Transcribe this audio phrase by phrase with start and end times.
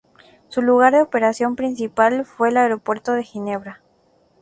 [0.49, 3.83] Su lugar de operación principal fue el Aeropuerto de Ginebra.